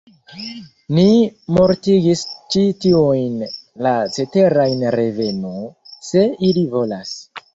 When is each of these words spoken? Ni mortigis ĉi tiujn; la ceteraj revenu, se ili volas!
Ni 0.99 1.03
mortigis 1.57 2.23
ĉi 2.55 2.63
tiujn; 2.85 3.37
la 3.87 3.93
ceteraj 4.15 4.67
revenu, 4.97 5.53
se 6.11 6.27
ili 6.51 6.67
volas! 6.75 7.13